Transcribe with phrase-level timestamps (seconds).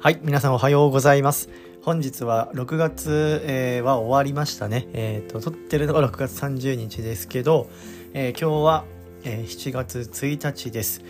[0.00, 1.48] はい、皆さんおはようございます。
[1.82, 4.86] 本日は6月、えーは終わりましたね。
[4.92, 7.68] えっ、と、撮ってるのが6月30日ですけど、
[8.14, 8.84] えー今日は、
[9.24, 11.02] え7月1日です。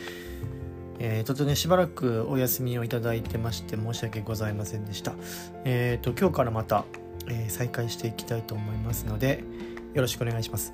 [1.00, 5.12] えー、ちょっとね、しばらくお休みをいただいてまして申し訳ございませんでした。
[5.66, 6.86] えっ、と、今日からまた、
[7.28, 9.44] え再開していきたいと思いますので、
[9.92, 10.72] よろしくお願いします。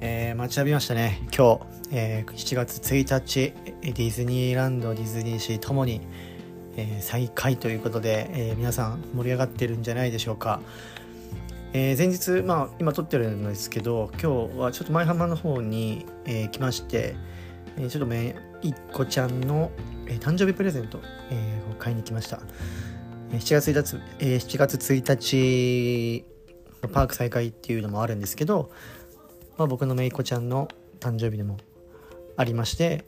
[0.00, 1.60] えー待ちわびましたね今日、
[1.92, 6.00] え7月1日ディズニーランドディズニーシーともに、
[6.80, 10.60] えー再開ということで、えー皆さん盛り上がってるんじゃないでしょうか、
[11.74, 17.14] えー前日まあ今撮ってるんですけど今日はちょっと舞浜の方に、えー来まして、
[17.76, 19.70] えちょっとめいっ子ちゃんの、
[20.06, 22.40] え誕生日プレゼント、えを買いに来ました。
[23.30, 26.24] 7月1日、えー7月1日
[26.88, 28.70] パーク再開っていうのもあるんですけど、
[29.58, 31.58] まあ、僕のめいっ子ちゃんの誕生日でも
[32.38, 33.04] ありまして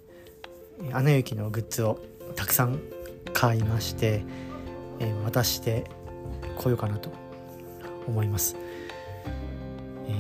[0.83, 1.99] えーアナ雪のグッズを
[2.37, 2.79] たくさん
[3.43, 4.23] 買いまして、
[5.01, 5.83] えー渡して
[6.57, 7.11] こようかなと
[8.07, 8.55] 思います、
[10.07, 10.13] え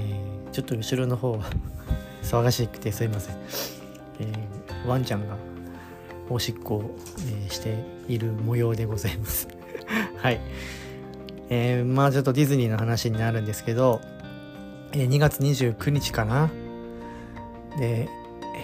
[0.48, 1.44] ーちょっと後ろの方は
[2.24, 3.36] 騒がしくてすいません、
[4.18, 5.36] えーワンちゃんが
[6.30, 7.76] おしっこを、えーして
[8.08, 9.46] いる模様でございます。
[10.18, 10.40] はい。
[11.48, 14.00] えーまあちょっとディズニーの話になるんですけど、
[14.90, 16.50] えー2月29日かな？
[17.78, 18.08] で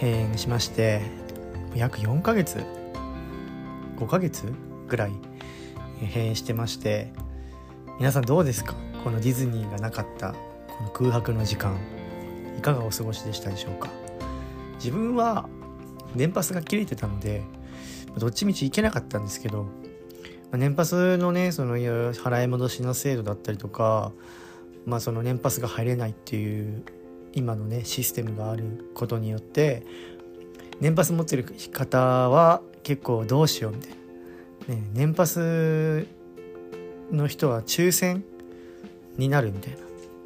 [0.01, 1.03] 閉園しまして
[1.77, 2.65] 約4ヶ月
[3.99, 4.53] 5ヶ月
[4.89, 5.13] ぐらい
[6.03, 7.13] え閉園してまして
[7.99, 8.75] 皆さんどうですか？
[9.03, 11.77] このディズニーがなかったこの空白の時間
[12.57, 13.91] いかがお過ごしでしたでしょうか？
[14.77, 15.49] 自分は
[16.15, 17.43] 年パスが切れてたので
[18.17, 19.67] どっちみち行けなかったんですけど
[20.53, 24.13] ま年パスのねその払い戻しの制度だったりとか
[24.87, 26.85] まあその年パスが入れないっていう
[27.35, 29.85] 今のねシステムがあることによって
[30.81, 31.99] 年パス持ってる方
[32.31, 33.91] は結構どうしようみたい
[34.67, 36.07] な、ね、年パス
[37.13, 38.25] の人は抽選
[39.19, 39.79] になるみたいな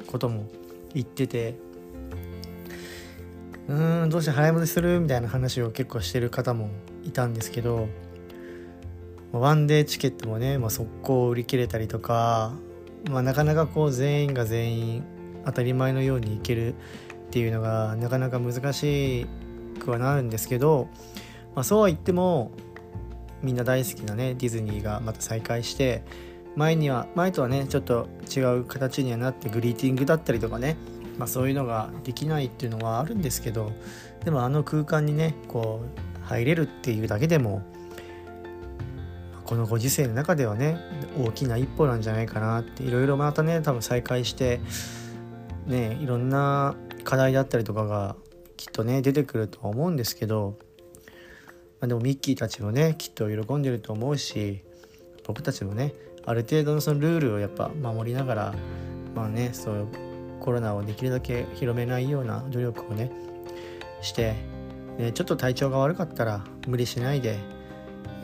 [0.07, 0.45] ことも
[0.93, 1.55] 言ってて。
[3.67, 6.69] うーんどうして払い戻しするみたいな話を結構してる方も
[7.03, 7.89] いたんですけど。
[9.33, 12.53] ワンデーチケットもね、まあ、速攻売り切れたりとか、
[13.09, 15.03] まあ、なかなかこう全員が全員
[15.43, 16.75] 当たり前のようにいけるっ
[17.31, 19.25] ていうのがなかなか難し
[19.79, 20.87] くはなるんですけど、
[21.55, 22.51] まあ、そうは言っても
[23.41, 26.03] みんな大好きなねディズニーがまた再開して
[26.55, 30.77] 前には前とはねちょっと違う形にはなってグリーティングだったりとかね、
[31.17, 33.71] まあ、そういうのができないっていうのはあるんですけど
[34.23, 37.63] でもあの空間にねこう入れるっていうだけでも
[39.45, 40.77] このご時世の中ではね
[41.17, 44.61] 大きな一歩なんじゃないかなっていろいろまたね多分再開して
[45.67, 48.15] ねいろんな課題だったりとかが
[48.55, 50.57] きっとね出てくるとは思うんですけど、
[51.83, 54.61] まあ、でもミッキーたちもねきっと喜んでると思うし
[55.27, 55.93] 僕たちもね
[56.25, 58.53] ある程度のそのルールをやっぱ守りながら
[59.13, 59.87] まあねそういう
[60.39, 63.11] コロナをできるだけ広めないような努力をね
[64.01, 64.33] して
[64.97, 67.37] でちょっと体調が悪かったら無理しないで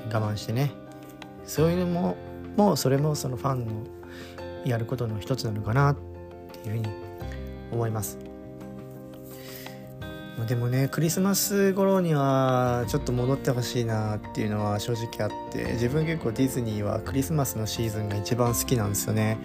[0.06, 0.72] 我慢してね
[1.44, 2.16] そういうのも
[2.56, 3.74] もうそれもそのファンの
[4.64, 5.98] やることの一つなのかなっ
[6.64, 6.88] ていうふうに
[7.74, 8.29] 思います。
[10.46, 19.38] でもねクリスマス頃にはちょっと戻ってほしいなっていうのは正直あって自分結構ディズニーはクリスマスのシーズンが一番好きなんですよね。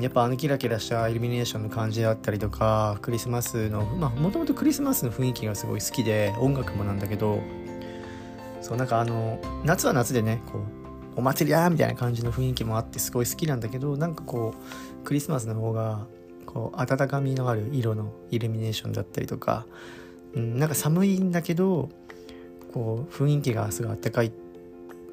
[0.00, 7.40] やっぱあのキラキラしたイルミネーションの感じだったりとかクリスマスのまあもともとクリスマスの雰囲気がすごい好きで音楽もなんだけど
[8.60, 10.62] そうなんかあの夏は夏でねこう
[11.16, 16.06] お祭りやみたいな感じの雰囲気もあってすごい好きなんだけどなんかこうクリスマスの方が
[16.46, 19.66] こう温かみのある色のイルミネーションだったりとか、
[20.34, 21.88] うん、なんか寒いんだけど
[22.72, 24.32] こう雰囲気がすごいあったかい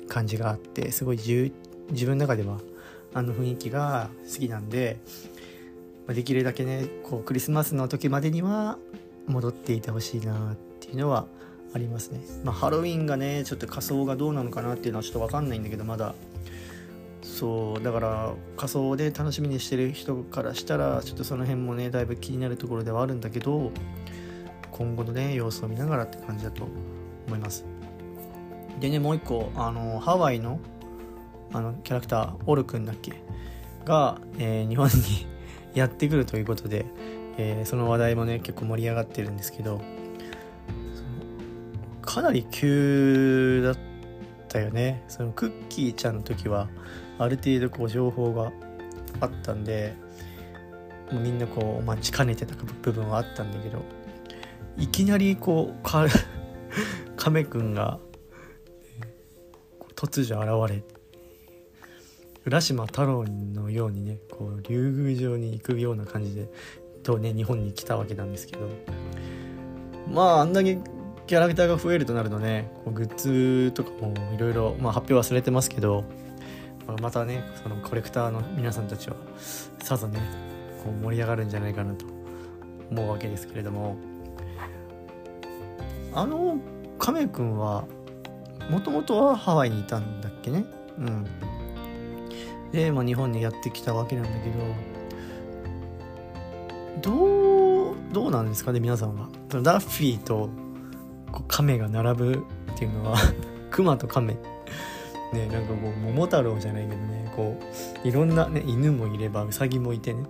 [0.07, 1.51] 感じがあってすごい自
[1.91, 2.59] 自分の中では
[3.13, 4.99] あの雰囲気が好きなんで、
[6.05, 8.77] まあできるだけねこうクリスマスの時までには
[9.27, 11.27] 戻っていてほしいなっていうのは
[11.73, 12.19] ありますね。
[12.43, 16.15] まあ、ハロウィンがねちょっと仮装がどうなのかなっていうのはちょっと分かんないんだけどまだ
[17.37, 23.71] そうだから仮装で楽しみにしてる人からしたらちょっとその辺もねだいぶ気になるところではあるんだけど
[24.71, 26.67] 今後のね様子を見ながらって感じだと
[27.27, 27.63] 思います。
[28.79, 30.59] でねもう一個あのハワイの
[31.53, 33.13] あのキャラクターオルくんだっけ？
[33.85, 35.27] が、えー日本に
[35.75, 36.87] やってくるということで、
[37.37, 39.79] えーその話題もね結構盛り上がってるんですけど
[42.01, 43.77] かなり急だっ
[44.47, 46.67] たよねそのクッキーちゃんの時は
[47.19, 48.51] ある程度こう情報が
[49.19, 49.95] あったんで
[51.11, 53.83] もうみんなこう待ちかねてた部分はあったんだけど
[54.77, 56.05] いきなりこうか
[57.15, 57.99] 亀くんが
[59.95, 60.83] 突如現れ
[62.45, 66.47] 浦島太郎のようにねこう竜宮城に行くような感じで
[67.03, 68.69] とね日本に来たわけなんですけど
[70.11, 70.77] まああんだけ
[71.25, 76.05] キャラクターが増えるとなるとねこうグッズとかもいろいろ発表はされてますけど
[77.01, 79.15] またねそのコレクターの皆さんたちは
[79.79, 80.19] さぞね
[80.83, 82.05] こう盛り上がるんじゃないかなと
[82.89, 83.97] 思うわけですけれども。
[86.13, 86.57] あの
[86.97, 87.85] 亀くんは
[88.71, 90.65] もともとはハワイにいたんだっけね？
[90.97, 91.25] うん。
[92.71, 94.57] で、まあ、日本にやってきたわけなんだけど
[97.13, 99.29] どうどうなんですかね皆さんは？
[99.61, 100.49] ダッフィーと
[101.31, 102.43] こう亀が並ぶ
[102.73, 103.17] っていうのは
[103.69, 104.37] クマと亀
[105.33, 107.59] ねなんかこう桃太郎じゃないけどねこ
[108.03, 110.23] ういろんな、ね、犬もいればウサギもいてね、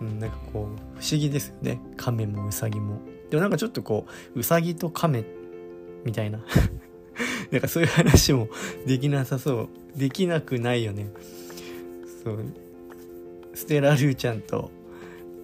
[0.00, 1.80] うん、なんかこう不思議ですよね。
[1.96, 2.98] 亀もウサギも。
[3.30, 5.24] でもなんかちょっとこうウサギと亀
[6.04, 6.40] みたいな。
[7.50, 8.48] なんかそういう話も
[8.86, 9.98] できなさそう。
[9.98, 11.08] できなくないよね。
[12.24, 12.44] そう。
[13.54, 14.70] ステラ・ルーちゃんと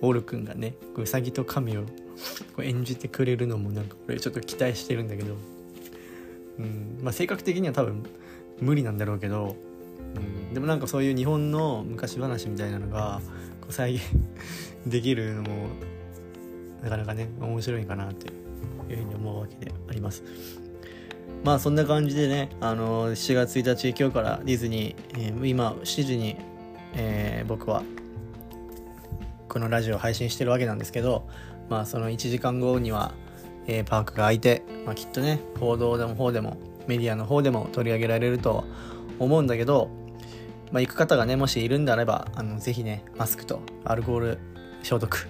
[0.00, 1.84] オールくんがねウサギと亀を
[2.62, 5.36] 演じてくれるのもなんかこれちょっと期待してるんだけど、
[6.58, 8.04] うんまあ、性格的には多分
[8.60, 9.56] 無理なんだろうけど、
[10.14, 13.20] うん、でもなんかそういう日本の昔話みたいなのが
[13.60, 14.04] こう再現
[14.86, 15.68] できるのも
[16.82, 18.28] なかなかね面白いかなって
[18.92, 20.22] いうふうに思うわけであります。
[21.44, 26.36] まあそんな感じでね、あのー、7月1日今日からディズニー、えー、今7時に、
[26.94, 27.82] えー、僕は
[29.48, 31.28] このラジオ配信してるわけなんですけど、
[31.68, 33.14] まあその1時間後には、
[33.66, 38.64] えー、パークが開いて、まあ、きっとね、報道でも方でもメディアの方でも取り上げられると
[39.18, 39.90] 思うんだけど、
[40.72, 44.38] まあ、行く方がね、もしいるんであれば、あのぜひね、マスクとアルコール
[44.82, 45.28] 消毒、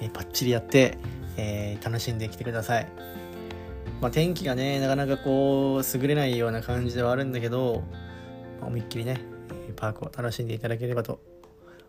[0.00, 0.98] えー、バッチリやって、
[1.36, 2.88] えー、楽しんできてください。
[4.00, 7.82] まあ、天気がね、なかなかこう、優れないような感じではあるんだけど、
[8.60, 9.20] まあ、思いっきりね、
[9.76, 11.20] パークを楽しんでいただければと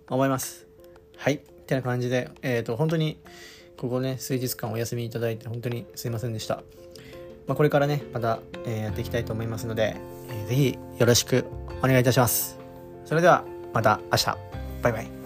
[0.10, 0.68] 思います。
[1.18, 1.36] はい。
[1.36, 3.20] ってな感じで、えっ、ー、と、本当に、
[3.78, 6.64] ここね、数日間お休みいただいて、本当にすいませんでした。
[7.46, 9.96] まあ、これからね、また、えー、やっていきたいと思いますので、
[10.30, 11.46] えー、ぜひよろしく
[11.80, 12.60] お願いいたします。
[13.06, 14.38] それでは、また明日。
[14.82, 15.17] バイバイ。